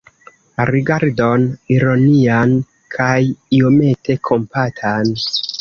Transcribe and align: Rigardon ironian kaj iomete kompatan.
Rigardon 0.69 1.43
ironian 1.75 2.55
kaj 2.97 3.13
iomete 3.59 4.21
kompatan. 4.31 5.17